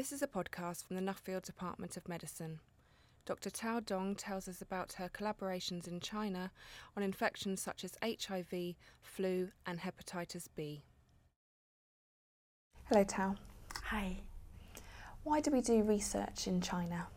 This 0.00 0.12
is 0.12 0.22
a 0.22 0.26
podcast 0.26 0.86
from 0.86 0.96
the 0.96 1.02
Nuffield 1.02 1.42
Department 1.42 1.94
of 1.98 2.08
Medicine. 2.08 2.60
Dr. 3.26 3.50
Tao 3.50 3.80
Dong 3.80 4.14
tells 4.14 4.48
us 4.48 4.62
about 4.62 4.94
her 4.94 5.10
collaborations 5.10 5.86
in 5.86 6.00
China 6.00 6.52
on 6.96 7.02
infections 7.02 7.60
such 7.60 7.84
as 7.84 7.98
HIV, 8.02 8.76
flu, 9.02 9.50
and 9.66 9.80
hepatitis 9.80 10.48
B. 10.56 10.84
Hello, 12.84 13.04
Tao. 13.04 13.36
Hi. 13.88 14.20
Why 15.22 15.42
do 15.42 15.50
we 15.50 15.60
do 15.60 15.82
research 15.82 16.46
in 16.46 16.62
China? 16.62 17.08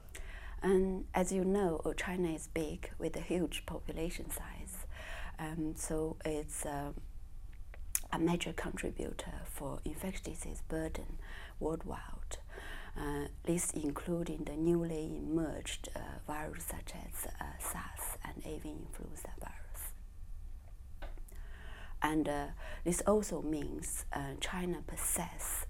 And 0.61 1.05
as 1.13 1.31
you 1.31 1.45
know, 1.45 1.81
China 1.95 2.33
is 2.33 2.49
big 2.53 2.91
with 2.99 3.15
a 3.15 3.21
huge 3.21 3.65
population 3.65 4.29
size. 4.29 4.87
Um, 5.39 5.73
so 5.77 6.17
it's 6.25 6.65
uh, 6.65 6.91
a 8.11 8.19
major 8.19 8.51
contributor 8.51 9.39
for 9.45 9.79
infectious 9.85 10.19
disease 10.19 10.63
burden 10.67 11.17
worldwide. 11.61 12.39
Uh, 12.95 13.27
this 13.43 13.71
including 13.71 14.43
the 14.43 14.55
newly 14.55 15.17
emerged 15.17 15.89
uh, 15.95 15.99
viruses 16.27 16.65
such 16.65 16.93
as 16.93 17.25
uh, 17.25 17.43
SARS 17.59 18.17
and 18.23 18.45
avian 18.45 18.85
influenza 18.87 19.29
virus. 19.39 19.93
And 22.03 22.29
uh, 22.29 22.45
this 22.83 23.01
also 23.07 23.41
means 23.41 24.05
uh, 24.13 24.35
China 24.39 24.83
possesses 24.85 25.65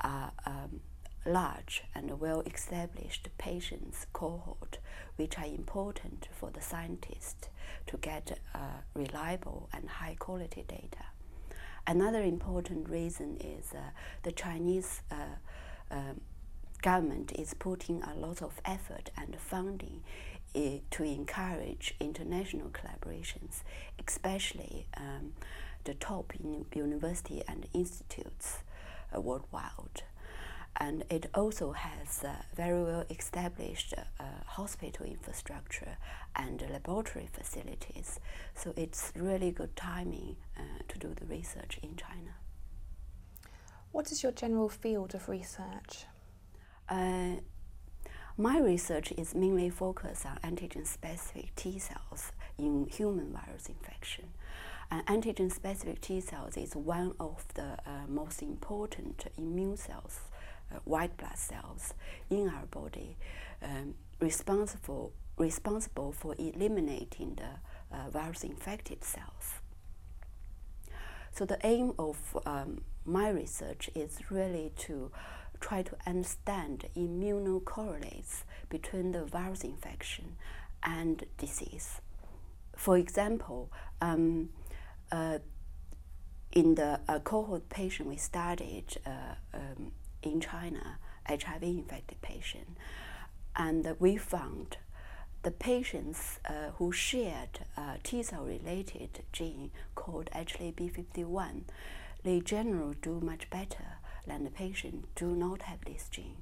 a 0.00 0.30
um, 0.46 0.80
large 1.26 1.82
and 1.94 2.20
well-established 2.20 3.28
patients 3.36 4.06
cohort, 4.12 4.78
which 5.16 5.38
are 5.38 5.46
important 5.46 6.28
for 6.32 6.50
the 6.50 6.60
scientists 6.60 7.48
to 7.88 7.96
get 7.96 8.38
reliable 8.94 9.68
and 9.72 9.88
high-quality 9.88 10.64
data. 10.68 11.04
Another 11.86 12.22
important 12.22 12.88
reason 12.88 13.36
is 13.40 13.72
uh, 13.74 13.80
the 14.22 14.32
Chinese 14.32 15.02
uh, 15.10 15.14
um, 15.90 16.20
government 16.82 17.32
is 17.32 17.54
putting 17.54 18.02
a 18.02 18.14
lot 18.14 18.42
of 18.42 18.60
effort 18.64 19.10
and 19.16 19.36
funding 19.38 20.02
uh, 20.54 20.78
to 20.90 21.04
encourage 21.04 21.94
international 22.00 22.70
collaborations, 22.70 23.62
especially 24.04 24.86
um, 24.96 25.32
the 25.84 25.94
top 25.94 26.32
university 26.74 27.42
and 27.46 27.66
institutes 27.72 28.58
uh, 29.14 29.20
worldwide. 29.20 30.02
And 30.76 31.04
it 31.10 31.26
also 31.34 31.72
has 31.72 32.24
very 32.54 32.82
well 32.82 33.04
established 33.10 33.92
uh, 33.94 34.24
hospital 34.46 35.04
infrastructure 35.04 35.96
and 36.34 36.62
laboratory 36.70 37.28
facilities. 37.32 38.18
So 38.54 38.72
it's 38.76 39.12
really 39.16 39.50
good 39.50 39.76
timing 39.76 40.36
uh, 40.56 40.62
to 40.88 40.98
do 40.98 41.14
the 41.14 41.26
research 41.26 41.78
in 41.82 41.96
China. 41.96 42.34
What 43.92 44.12
is 44.12 44.22
your 44.22 44.32
general 44.32 44.68
field 44.68 45.14
of 45.14 45.28
research? 45.28 46.06
Uh, 46.90 47.36
my 48.36 48.58
research 48.58 49.12
is 49.12 49.34
mainly 49.34 49.70
focused 49.70 50.26
on 50.26 50.38
antigen-specific 50.42 51.54
T 51.54 51.78
cells 51.78 52.32
in 52.58 52.86
human 52.86 53.32
virus 53.32 53.66
infection. 53.68 54.30
And 54.90 55.06
antigen-specific 55.06 56.00
T 56.00 56.20
cells 56.20 56.56
is 56.56 56.74
one 56.74 57.14
of 57.20 57.44
the 57.54 57.76
uh, 57.86 58.06
most 58.08 58.42
important 58.42 59.24
immune 59.38 59.76
cells, 59.76 60.20
uh, 60.74 60.78
white 60.84 61.16
blood 61.16 61.38
cells 61.38 61.94
in 62.28 62.48
our 62.48 62.66
body, 62.66 63.16
um, 63.62 63.94
responsible 64.18 65.12
responsible 65.38 66.12
for 66.12 66.34
eliminating 66.38 67.36
the 67.36 67.96
uh, 67.96 68.10
virus-infected 68.10 69.02
cells. 69.02 69.60
So 71.32 71.46
the 71.46 71.58
aim 71.64 71.94
of 71.98 72.18
um, 72.44 72.82
my 73.06 73.30
research 73.30 73.88
is 73.94 74.18
really 74.30 74.72
to 74.80 75.10
try 75.60 75.82
to 75.82 75.96
understand 76.06 76.86
immunocorrelates 76.96 78.42
between 78.68 79.12
the 79.12 79.24
virus 79.24 79.62
infection 79.62 80.36
and 80.82 81.24
disease. 81.38 82.00
For 82.76 82.96
example, 82.96 83.70
um, 84.00 84.50
uh, 85.12 85.38
in 86.52 86.74
the 86.74 87.00
uh, 87.06 87.18
cohort 87.20 87.68
patient 87.68 88.08
we 88.08 88.16
studied 88.16 88.86
uh, 89.06 89.34
um, 89.54 89.92
in 90.22 90.40
China, 90.40 90.98
HIV 91.28 91.62
infected 91.62 92.20
patient, 92.22 92.76
and 93.54 93.94
we 93.98 94.16
found 94.16 94.78
the 95.42 95.50
patients 95.50 96.38
uh, 96.46 96.70
who 96.76 96.92
shared 96.92 97.60
uh, 97.76 97.96
T 98.02 98.22
cell 98.22 98.44
related 98.44 99.22
gene 99.32 99.70
called 99.94 100.28
HLA-B51, 100.34 101.62
they 102.22 102.40
generally 102.40 102.96
do 103.00 103.20
much 103.20 103.48
better 103.48 103.99
than 104.26 104.44
the 104.44 104.50
patient 104.50 105.06
do 105.14 105.34
not 105.34 105.62
have 105.62 105.84
this 105.84 106.08
gene. 106.10 106.36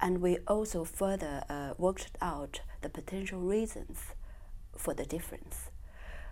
And 0.00 0.20
we 0.20 0.38
also 0.46 0.84
further 0.84 1.44
uh, 1.48 1.74
worked 1.76 2.16
out 2.20 2.60
the 2.80 2.88
potential 2.88 3.40
reasons 3.40 3.98
for 4.76 4.94
the 4.94 5.04
difference. 5.04 5.70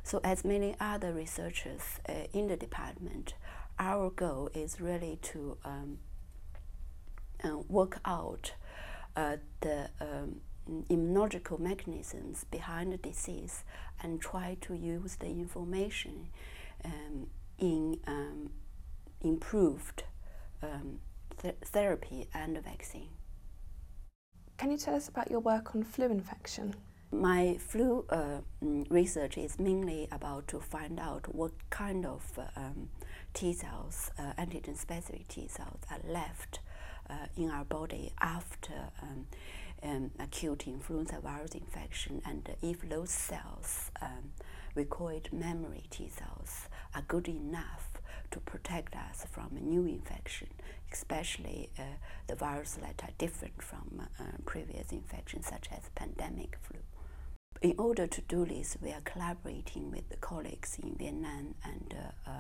So, 0.03 0.21
as 0.25 0.45
many 0.45 0.75
other 0.81 1.13
researchers 1.13 1.83
uh, 2.09 2.13
in 2.33 2.49
the 2.49 2.57
department, 2.57 3.35
our 3.79 4.09
goal 4.11 4.51
is 4.55 4.81
really 4.81 5.19
to 5.23 5.59
um, 5.65 5.99
uh, 7.45 7.59
work 7.69 8.01
out 8.05 8.55
uh, 9.17 9.37
the 9.61 9.91
um, 10.01 10.41
immunological 10.91 11.59
mechanisms 11.59 12.45
behind 12.51 12.93
the 12.93 12.97
disease 12.97 13.65
and 14.03 14.21
try 14.21 14.57
to 14.63 14.75
use 14.75 15.17
the 15.17 15.27
information 15.27 16.29
um, 16.85 17.27
in 17.59 17.99
um, 18.07 18.51
improved 19.21 20.05
um, 20.79 21.01
th 21.41 21.55
therapy 21.65 22.29
and 22.35 22.57
a 22.57 22.61
vaccine. 22.61 23.11
Can 24.57 24.71
you 24.71 24.79
tell 24.79 24.95
us 24.95 25.09
about 25.09 25.31
your 25.31 25.41
work 25.41 25.75
on 25.75 25.85
flu 25.85 26.07
infection? 26.07 26.75
My 27.11 27.57
flu 27.59 28.05
uh, 28.11 28.41
mm, 28.63 28.87
research 28.91 29.39
is 29.39 29.59
mainly 29.59 30.09
about 30.11 30.49
to 30.49 30.61
find 30.61 30.99
out 31.01 31.35
what 31.35 31.53
kind 31.71 32.05
of 32.05 32.39
uh, 32.39 32.43
um, 32.57 32.91
T 33.33 33.53
cells, 33.53 34.11
uh, 34.19 34.33
antigen 34.39 34.77
specific 34.77 35.29
T 35.29 35.49
cells, 35.49 35.81
are 35.91 36.01
left 36.07 36.61
uh, 37.09 37.27
in 37.37 37.51
our 37.51 37.65
body 37.65 38.13
after 38.21 38.91
um, 39.01 39.27
um, 39.83 40.11
acute 40.19 40.67
influenza 40.67 41.21
virus 41.23 41.53
infection, 41.53 42.21
and 42.27 42.51
if 42.61 42.87
those 42.89 43.11
cells, 43.11 43.91
um, 44.03 44.33
we 44.75 44.85
call 44.85 45.09
it 45.09 45.33
memory 45.33 45.85
T 45.91 46.09
cells, 46.09 46.69
are 46.95 47.05
good 47.07 47.29
enough 47.29 47.93
to 48.31 48.41
protect 48.41 48.95
us 48.95 49.27
from 49.31 49.57
a 49.57 49.61
new 49.61 49.85
infection, 49.87 50.49
especially 50.93 51.71
uh, 51.79 51.83
the 52.27 52.35
viruses 52.35 52.79
that 52.83 53.03
are 53.03 53.13
different 53.19 53.63
from 53.63 54.03
uh, 54.21 54.25
previous 54.45 54.93
infections, 54.93 55.47
such 55.47 55.69
as 55.73 55.91
pandemic 55.95 56.57
flu. 56.63 56.79
In 57.61 57.75
order 57.79 58.07
to 58.07 58.21
do 58.23 58.45
this, 58.45 58.77
we 58.81 58.91
are 58.91 59.01
collaborating 59.01 59.91
with 59.91 60.09
the 60.11 60.17
colleagues 60.17 60.79
in 60.83 60.95
Vietnam 60.95 61.55
and 61.65 61.95
uh, 62.27 62.31
uh 62.31 62.33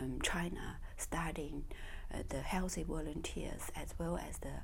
um, 0.00 0.20
China, 0.22 0.78
studying 0.96 1.64
uh, 2.14 2.18
the 2.28 2.40
healthy 2.40 2.84
volunteers 2.84 3.62
as 3.74 3.94
well 3.98 4.16
as 4.16 4.38
the 4.38 4.62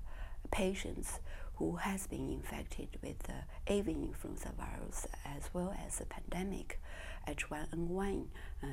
patients 0.50 1.18
who 1.56 1.76
has 1.76 2.06
been 2.06 2.30
infected 2.30 2.88
with 3.02 3.18
the 3.24 3.72
avian 3.72 4.04
influenza 4.04 4.50
virus 4.56 5.06
as 5.24 5.48
well 5.52 5.74
as 5.86 5.98
the 5.98 6.06
pandemic 6.06 6.80
H1N1 7.28 8.26
uh, 8.62 8.66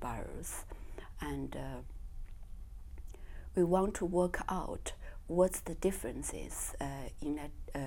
virus. 0.00 0.64
And 1.20 1.56
uh, 1.56 1.80
we 3.54 3.64
want 3.64 3.94
to 3.94 4.04
work 4.04 4.42
out 4.48 4.92
what's 5.26 5.60
the 5.60 5.74
differences 5.74 6.74
uh, 6.80 7.08
in 7.20 7.38
uh, 7.74 7.78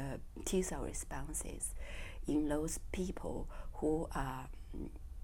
T 0.46 0.62
cell 0.62 0.84
responses 0.84 1.74
in 2.28 2.48
those 2.50 2.80
people 2.92 3.48
who 3.74 4.08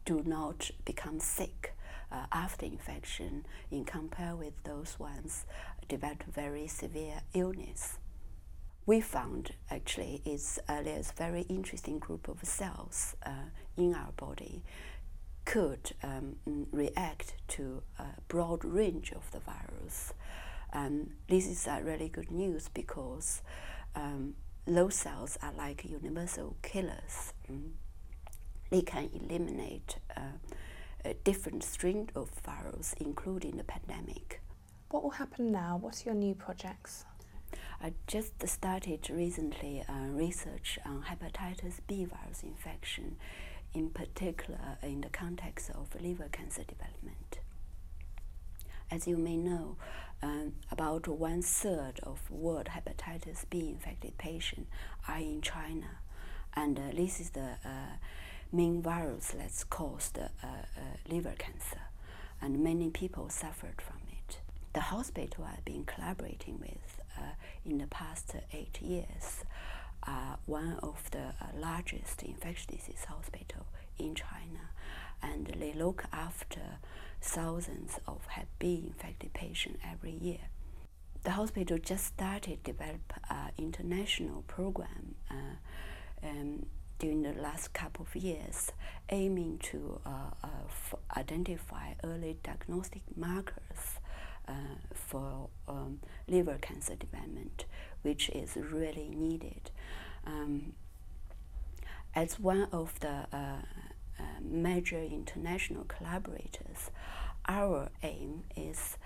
do 0.06 0.22
not 0.26 0.72
become 0.86 1.20
sick 1.20 1.74
uh, 2.12 2.26
after 2.32 2.66
infection 2.66 3.46
in 3.70 3.86
compare 3.86 4.36
with 4.36 4.54
those 4.64 5.00
ones 5.00 5.46
develop 5.88 6.24
very 6.24 6.68
severe 6.68 7.22
illness. 7.34 7.98
We 8.86 9.00
found 9.00 9.54
actually 9.70 10.22
is 10.26 10.60
uh, 10.68 10.82
there's 10.82 11.12
a 11.12 11.14
very 11.14 11.42
interesting 11.44 12.00
group 12.00 12.28
of 12.28 12.44
cells 12.44 13.16
uh, 13.26 13.50
in 13.78 13.94
our 13.94 14.12
body 14.18 14.64
could 15.52 15.92
um, 16.02 16.38
react 16.72 17.34
to 17.46 17.84
a 18.00 18.06
broad 18.30 18.64
range 18.64 19.12
of 19.12 19.30
the 19.32 19.40
virus. 19.40 20.14
And 20.72 21.12
this 21.28 21.46
is 21.46 21.68
uh, 21.68 21.82
really 21.84 22.08
good 22.08 22.32
news 22.32 22.70
because 22.74 23.42
um, 23.94 24.36
those 24.66 24.96
cells 24.96 25.38
are 25.44 25.52
like 25.52 25.84
universal 25.84 26.56
killers. 26.62 27.34
Mm. 27.52 27.72
They 28.70 28.82
can 28.82 29.10
eliminate 29.14 29.98
uh, 30.16 30.38
a 31.04 31.16
different 31.16 31.66
strain 31.66 32.10
of 32.16 32.30
virus, 32.46 32.96
including 33.02 33.58
the 33.58 33.66
pandemic. 33.66 34.40
What 34.90 35.04
will 35.04 35.10
happen 35.20 35.52
now? 35.52 35.78
What 35.82 36.00
are 36.00 36.12
your 36.12 36.16
new 36.16 36.34
projects? 36.34 37.04
I 37.84 37.92
just 38.08 38.48
started 38.48 39.10
recently 39.10 39.84
uh, 39.90 40.08
research 40.12 40.80
on 40.86 41.04
hepatitis 41.10 41.80
B 41.88 42.06
virus 42.06 42.42
infection, 42.42 43.18
in 43.74 43.90
particular 43.90 44.78
in 44.82 45.02
the 45.02 45.10
context 45.10 45.70
of 45.72 46.00
liver 46.02 46.30
cancer 46.32 46.64
development. 46.64 47.40
As 48.90 49.08
you 49.08 49.18
may 49.18 49.38
know, 49.38 49.78
um, 50.22 50.54
about 50.70 51.08
one 51.08 51.42
third 51.42 52.00
of 52.04 52.30
world 52.30 52.68
hepatitis 52.68 53.46
B 53.50 53.70
infected 53.70 54.18
patients 54.18 54.70
are 55.08 55.18
in 55.18 55.42
China, 55.42 56.00
and 56.54 56.78
uh, 56.78 56.82
this 56.94 57.20
is 57.20 57.30
the 57.32 57.52
uh, 57.66 57.96
main 58.52 58.82
virus 58.82 59.34
that's 59.38 59.64
caused 59.64 60.20
uh, 60.20 60.28
uh, 60.44 60.48
liver 61.10 61.34
cancer, 61.38 61.82
and 62.42 62.60
many 62.60 62.90
people 62.90 63.30
suffered 63.30 63.82
from 63.82 63.98
it. 64.12 64.40
The 64.74 64.82
hospital 64.82 65.46
I've 65.46 65.66
been 65.66 65.86
collaborating 65.86 66.60
with 66.60 67.02
uh, 67.18 67.32
in 67.66 67.78
the 67.78 67.88
past 67.88 68.36
eight 68.54 68.82
years 68.82 69.44
are 70.08 70.38
one 70.46 70.78
of 70.82 71.10
the 71.12 71.34
largest 71.58 72.24
infectious 72.24 72.66
disease 72.66 73.06
hospital 73.08 73.66
in 73.98 74.16
China, 74.16 74.72
and 75.22 75.48
they 75.60 75.74
look 75.74 76.04
after 76.12 76.62
thousands 77.22 78.00
of 78.08 78.26
Hep 78.28 78.48
B 78.60 78.84
infected 78.88 79.34
patients 79.34 79.80
every 79.90 80.12
year. 80.14 80.50
The 81.24 81.32
hospital 81.32 81.78
just 81.78 82.06
started 82.06 82.64
develop 82.64 83.14
an 83.30 83.52
international 83.58 84.44
program 84.48 85.16
uh, 85.30 86.28
um, 86.28 86.66
during 86.98 87.22
the 87.24 87.34
last 87.34 87.74
couple 87.74 88.06
of 88.06 88.16
years, 88.16 88.72
aiming 89.10 89.60
to 89.60 90.00
uh, 90.06 90.10
uh, 90.44 90.98
identify 91.18 91.94
early 92.04 92.38
diagnostic 92.44 93.02
markers 93.16 93.98
uh, 93.98 94.01
for 94.94 95.50
um, 95.68 96.00
liver 96.28 96.58
cancer 96.62 96.96
development, 96.96 97.66
which 98.02 98.30
is 98.30 98.56
really 98.56 99.10
needed. 99.10 99.72
Um, 100.26 100.74
as 102.14 102.40
one 102.40 102.68
of 102.72 103.00
the 103.00 103.26
uh, 103.34 103.62
uh, 104.20 104.24
major 104.42 105.02
international 105.02 105.86
collaborators, 105.86 106.92
our 107.48 107.90
aim 108.04 108.44
is 108.56 108.98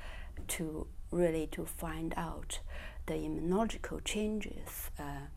to 0.47 0.87
really 1.11 1.47
to 1.47 1.65
find 1.65 2.13
out 2.17 2.59
the 3.05 3.13
immunological 3.13 4.03
changes 4.03 4.89
uh, 4.99 5.27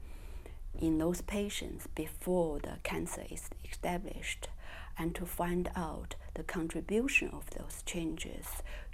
in 0.78 0.98
those 0.98 1.20
patients 1.22 1.86
before 1.94 2.58
the 2.60 2.78
cancer 2.82 3.24
is 3.30 3.50
established 3.70 4.48
and 4.96 5.14
to 5.14 5.26
find 5.26 5.70
out 5.76 6.14
the 6.38 6.44
contribution 6.44 7.28
of 7.32 7.50
those 7.50 7.82
changes 7.84 8.46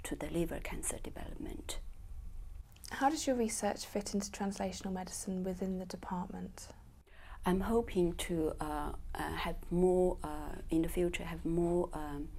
to 0.03 0.15
the 0.15 0.27
liver 0.31 0.59
cancer 0.63 0.97
development. 1.03 1.79
How 2.91 3.09
does 3.09 3.25
your 3.27 3.35
research 3.35 3.85
fit 3.85 4.13
into 4.13 4.29
translational 4.31 4.91
medicine 4.91 5.43
within 5.43 5.79
the 5.79 5.85
department? 5.85 6.67
I'm 7.45 7.61
hoping 7.61 8.13
to 8.27 8.53
uh, 8.59 8.63
uh, 8.63 9.21
have 9.45 9.55
more 9.69 10.17
uh, 10.23 10.55
in 10.71 10.81
the 10.81 10.89
future, 10.89 11.23
have 11.23 11.45
more 11.45 11.89
um, 11.93 12.29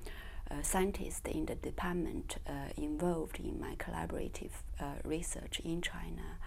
uh, 0.51 0.63
scientists 0.63 1.29
in 1.31 1.47
the 1.47 1.55
department 1.55 2.37
uh, 2.47 2.53
involved 2.77 3.39
in 3.39 3.61
my 3.61 3.77
collaborative 3.77 4.51
uh, 4.81 4.85
research 5.05 5.61
in 5.61 5.81
China 5.83 6.39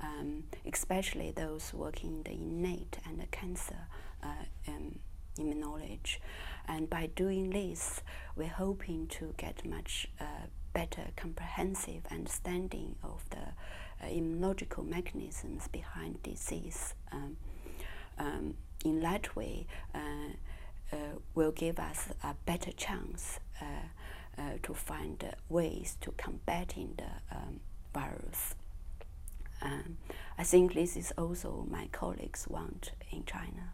um, 0.00 0.44
especially 0.70 1.30
those 1.30 1.72
working 1.72 2.16
in 2.16 2.22
the 2.22 2.32
innate 2.32 2.98
and 3.06 3.20
the 3.20 3.26
cancer 3.26 3.86
uh, 4.22 4.44
um, 4.68 4.98
immunology. 5.38 6.18
And 6.68 6.90
by 6.90 7.06
doing 7.14 7.50
this, 7.50 8.02
we're 8.34 8.48
hoping 8.48 9.06
to 9.08 9.34
get 9.36 9.64
much 9.64 10.08
uh, 10.20 10.46
better 10.72 11.08
comprehensive 11.16 12.02
understanding 12.10 12.96
of 13.02 13.24
the 13.30 13.38
uh, 14.04 14.08
immunological 14.08 14.86
mechanisms 14.86 15.68
behind 15.68 16.22
disease. 16.22 16.94
Um, 17.12 17.36
um 18.18 18.54
in 18.84 19.00
that 19.00 19.34
way, 19.34 19.66
uh, 19.94 19.98
uh, 20.92 20.96
will 21.34 21.50
give 21.50 21.78
us 21.78 22.08
a 22.22 22.34
better 22.44 22.70
chance 22.70 23.40
uh, 23.60 24.42
to 24.62 24.74
find 24.74 25.24
ways 25.48 25.96
to 26.00 26.12
combating 26.12 26.94
the 26.96 27.36
um, 27.36 27.60
virus. 27.94 28.54
Um, 29.62 29.96
I 30.38 30.44
think 30.44 30.74
this 30.74 30.96
is 30.96 31.12
also 31.16 31.66
my 31.70 31.88
colleagues 31.90 32.46
want 32.48 32.92
in 33.10 33.24
China. 33.24 33.72